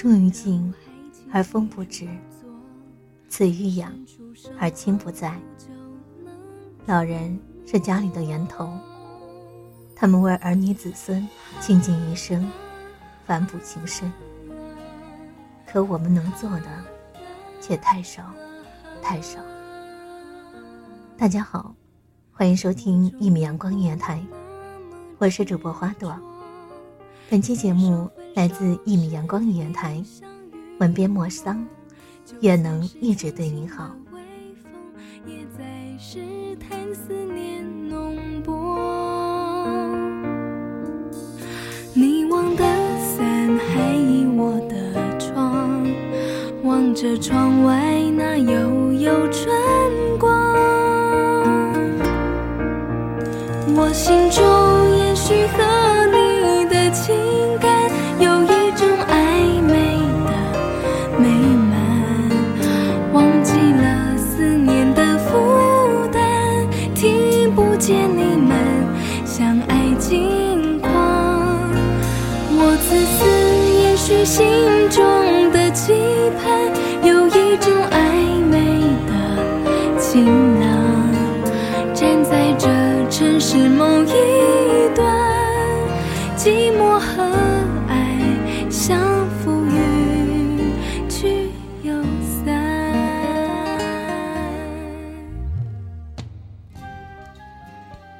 [0.00, 0.72] 树欲静
[1.32, 2.06] 而风不止，
[3.26, 3.92] 子欲养
[4.56, 5.36] 而亲不在。
[6.86, 8.72] 老人是家里的源头，
[9.96, 11.28] 他们为儿女子孙
[11.60, 12.48] 倾尽一生，
[13.26, 14.08] 反哺情深。
[15.66, 16.68] 可我们能做的，
[17.60, 18.22] 却太少，
[19.02, 19.40] 太少。
[21.16, 21.74] 大家好，
[22.30, 24.24] 欢迎收听一米阳光音乐台，
[25.18, 26.16] 我是主播花朵。
[27.30, 30.02] 本期节目来自一米阳光音乐台，
[30.80, 31.62] 文编莫桑，
[32.40, 33.94] 愿能一直对你好。
[34.12, 34.18] 微
[34.62, 34.72] 风
[35.26, 35.62] 也在
[35.98, 38.78] 试探思念浓薄。
[41.92, 42.64] 你忘的
[42.98, 45.86] 伞还倚我的窗，
[46.64, 49.54] 望着窗外那悠悠春
[50.18, 50.32] 光。
[53.76, 54.42] 我心中
[72.80, 73.24] 自私，
[73.82, 74.46] 延续心
[74.90, 75.92] 中的期
[76.38, 76.46] 盼
[77.04, 77.96] 有一种暧
[78.50, 78.58] 昧
[79.06, 80.66] 的晴朗。
[81.94, 82.68] 站在这
[83.10, 85.04] 城市某一端，
[86.36, 87.22] 寂寞和
[87.88, 90.70] 爱相扶与
[91.08, 91.50] 去
[91.82, 91.92] 又
[92.44, 92.54] 散。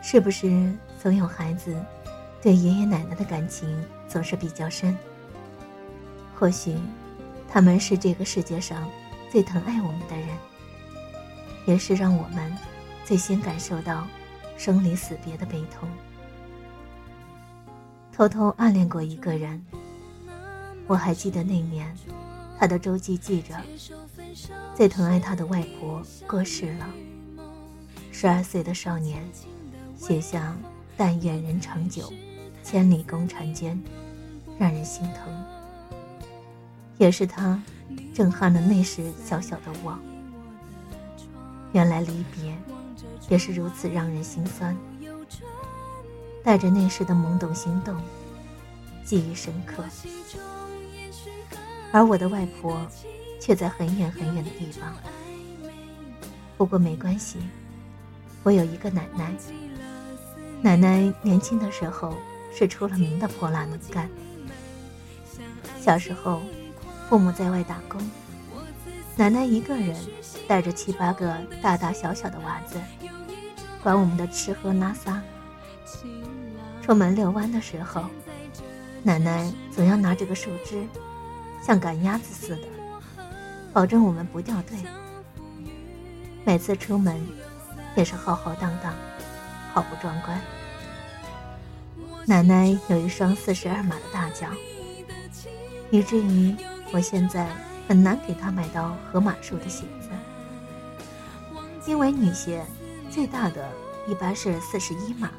[0.00, 0.50] 是不是
[1.02, 1.74] 总有孩子
[2.40, 3.68] 对爷爷奶奶的感情
[4.08, 4.96] 总是比较深？
[6.34, 6.76] 或许
[7.48, 8.86] 他们是这个世界上
[9.30, 10.28] 最疼爱我们的人，
[11.66, 12.52] 也是让我们
[13.04, 14.06] 最先感受到
[14.56, 15.88] 生离死别的悲痛。
[18.12, 19.62] 偷偷暗恋过一个人，
[20.86, 21.94] 我还记得那年，
[22.58, 23.54] 他的周记记着，
[24.74, 26.88] 最疼爱他的外婆过世了。
[28.10, 29.22] 十二岁的少年，
[29.98, 30.56] 写下
[30.96, 32.10] “但愿人长久，
[32.66, 33.80] 千里共婵娟”，
[34.58, 35.32] 让人心疼。
[36.98, 37.62] 也是他，
[38.12, 39.96] 震撼了那时小小的我。
[41.72, 42.52] 原来离别，
[43.28, 44.76] 也是如此让人心酸。
[46.42, 47.94] 带着那时的懵懂心动，
[49.04, 49.84] 记忆深刻。
[51.92, 52.84] 而我的外婆，
[53.40, 54.92] 却在很远很远的地方。
[56.56, 57.38] 不过没关系，
[58.42, 59.32] 我有一个奶奶。
[60.62, 62.12] 奶奶年轻的时候
[62.58, 64.08] 是出了名的泼辣能干。
[65.78, 66.40] 小时候，
[67.06, 68.00] 父母在外打工，
[69.14, 69.94] 奶奶一个人
[70.48, 72.80] 带着七八个大大小小的娃子，
[73.82, 75.22] 管我们的吃喝拉撒。
[76.80, 78.06] 出门遛弯的时候，
[79.02, 80.82] 奶奶总要拿着个树枝，
[81.62, 82.62] 像赶鸭子似的，
[83.72, 84.78] 保证我们不掉队。
[86.44, 87.20] 每次出门，
[87.96, 88.94] 也是浩浩荡荡，
[89.74, 90.40] 好不壮观。
[92.28, 94.48] 奶奶有一双四十二码的大脚，
[95.92, 96.52] 以至于
[96.90, 97.48] 我现在
[97.86, 100.08] 很难给她买到合码数的鞋子，
[101.86, 102.66] 因为女鞋
[103.08, 103.70] 最大的
[104.08, 105.30] 一般是四十一码。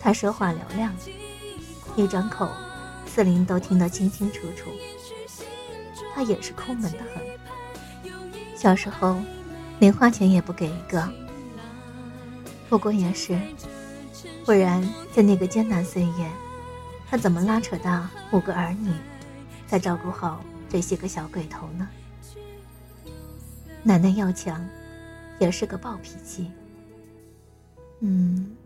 [0.00, 0.92] 她说话嘹亮，
[1.94, 2.50] 一张口，
[3.06, 4.72] 四邻都听得清清楚楚。
[6.12, 8.12] 她也是抠门的很，
[8.56, 9.16] 小时候
[9.78, 11.08] 零花钱也不给一个。
[12.68, 13.38] 不过也是。
[14.44, 14.82] 不然，
[15.12, 16.30] 在那个艰难岁月，
[17.08, 18.92] 他怎么拉扯大五个儿女，
[19.66, 21.88] 再照顾好这些个小鬼头呢？
[23.82, 24.66] 奶奶要强，
[25.38, 26.50] 也是个暴脾气。
[28.00, 28.56] 嗯，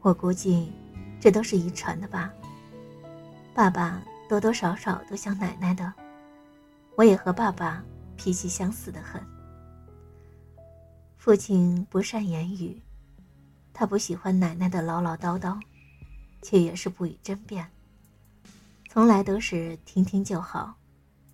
[0.00, 0.72] 我估计
[1.20, 2.32] 这都是遗传的吧。
[3.54, 5.92] 爸爸多多少少都像奶奶的，
[6.94, 7.82] 我也和爸爸
[8.16, 9.20] 脾气相似的很。
[11.16, 12.80] 父亲不善言语。
[13.78, 15.60] 他不喜欢奶奶的唠唠叨叨，
[16.40, 17.70] 却也是不予争辩，
[18.88, 20.74] 从来都是听听就好，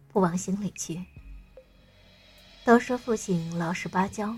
[0.08, 1.00] 不往心里去。
[2.64, 4.36] 都说父亲老实巴交，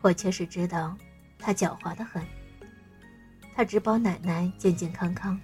[0.00, 0.98] 我却是知道
[1.38, 2.20] 他狡猾的很。
[3.54, 5.40] 他只保奶奶健健康康，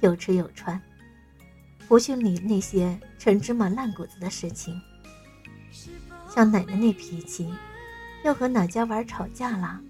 [0.00, 0.80] 有吃有穿，
[1.86, 4.82] 不去理那些陈芝麻烂谷子的事情。
[6.28, 7.54] 像奶奶那脾气，
[8.24, 9.80] 又和哪家玩吵架了？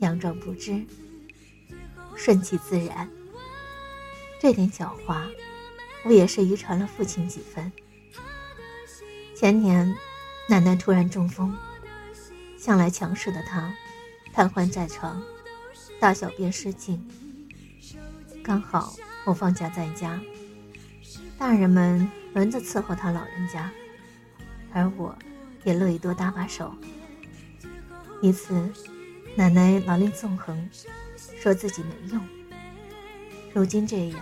[0.00, 0.84] 佯装不知，
[2.14, 3.08] 顺其自然。
[4.40, 5.26] 这点狡猾，
[6.04, 7.72] 我也是遗传了父亲几分。
[9.34, 9.96] 前年，
[10.48, 11.56] 奶奶突然中风，
[12.58, 13.74] 向来强势的她，
[14.32, 15.22] 瘫痪在床，
[15.98, 17.02] 大小便失禁。
[18.44, 18.94] 刚好
[19.24, 20.20] 我放假在家，
[21.38, 23.72] 大人们轮着伺候他老人家，
[24.72, 25.16] 而我，
[25.64, 26.74] 也乐意多搭把手。
[28.20, 28.70] 一次。
[29.36, 30.66] 奶奶老令纵横，
[31.38, 32.26] 说自己没用。
[33.52, 34.18] 如今这样，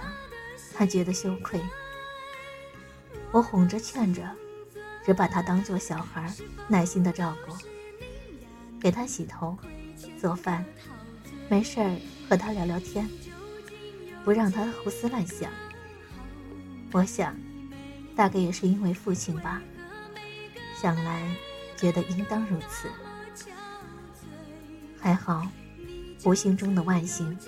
[0.76, 1.61] 她觉得羞愧。
[3.31, 4.28] 我哄着劝着，
[5.06, 6.34] 只把她当做小孩，
[6.66, 7.56] 耐心的照顾，
[8.81, 9.56] 给她洗头、
[10.20, 10.64] 做饭，
[11.49, 11.96] 没事儿
[12.28, 13.08] 和她聊聊天，
[14.25, 15.49] 不让她胡思乱想。
[16.90, 17.37] 我想，
[18.16, 19.62] 大概也是因为父亲吧，
[20.82, 21.22] 想来
[21.76, 22.88] 觉得应当如此。
[25.04, 25.46] 还好，
[26.22, 27.38] 不幸中的万幸。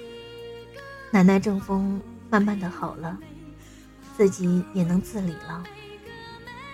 [1.11, 1.99] 奶奶中风
[2.29, 3.19] 慢慢的好了，
[4.15, 5.65] 自己也能自理了，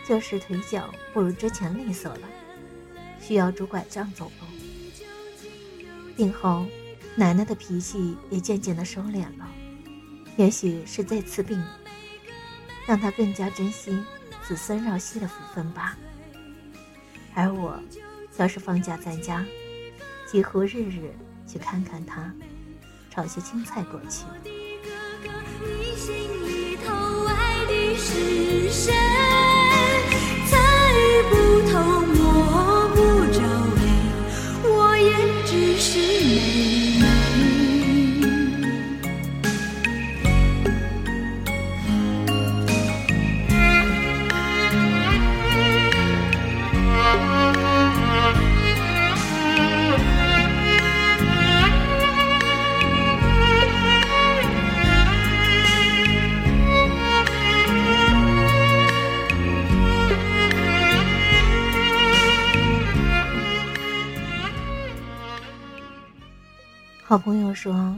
[0.04, 2.28] 就是腿脚不如之前利索了，
[3.20, 4.46] 需要拄拐杖走路。
[6.16, 6.66] 病后，
[7.14, 9.48] 奶奶的脾气也渐渐的收敛了，
[10.36, 11.64] 也许是这次病，
[12.88, 13.96] 让她更加珍惜
[14.42, 15.96] 子孙绕膝的福分吧。
[17.34, 17.80] 而我，
[18.36, 19.46] 要是放假在家。
[20.32, 21.14] 几乎日日
[21.46, 22.32] 去看看他，
[23.10, 24.24] 炒些青菜过去。
[67.12, 67.94] 好朋友说，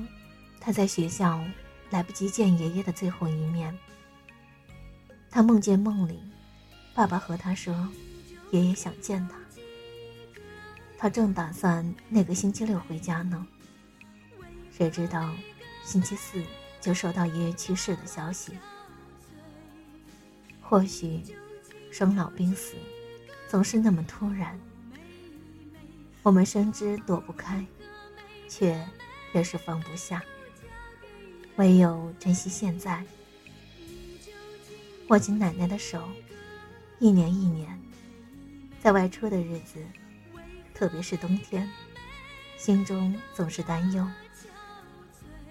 [0.59, 1.40] 他在学校
[1.88, 3.73] 来不及见爷爷的最后一面。
[5.30, 6.18] 他梦见梦里，
[6.97, 7.88] 爸爸和他说，
[8.50, 9.37] 爷爷想见他。
[10.99, 13.47] 他正打算那个星期六回家呢，
[14.73, 15.30] 谁知道
[15.85, 16.42] 星期四
[16.80, 18.50] 就收到爷爷去世的消息。
[20.61, 21.23] 或许，
[21.92, 22.75] 生老病死，
[23.49, 24.59] 总是那么突然，
[26.25, 27.64] 我们深知躲不开，
[28.48, 28.80] 却。
[29.32, 30.22] 越是放不下，
[31.56, 33.04] 唯有珍惜现在。
[35.08, 36.08] 握紧奶奶的手，
[37.00, 37.76] 一年一年，
[38.80, 39.84] 在外出的日子，
[40.72, 41.68] 特别是冬天，
[42.56, 44.08] 心中总是担忧。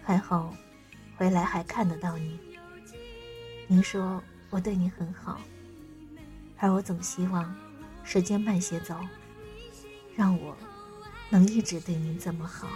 [0.01, 0.55] 还好，
[1.17, 2.39] 回来还看得到你。
[3.67, 5.41] 您说我对你很好，
[6.57, 7.53] 而我总希望
[8.05, 8.97] 时间慢些走，
[10.15, 10.55] 让我
[11.33, 12.67] 能一直对您这么好。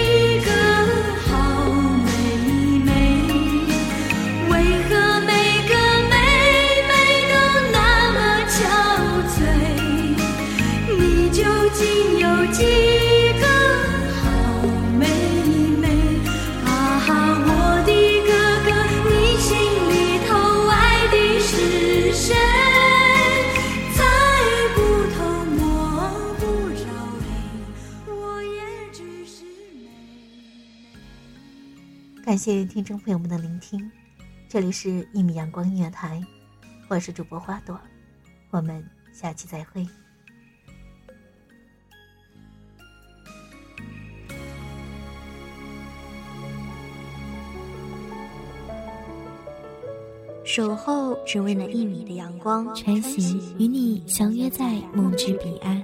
[32.29, 33.91] 感谢听众朋友们的聆听，
[34.48, 36.24] 这里是一米阳光音乐台，
[36.88, 37.81] 我是主播花朵，
[38.51, 39.83] 我们下期再会。
[50.45, 55.83] 守候只为那一米的阳光，穿行与你相约在梦之彼岸。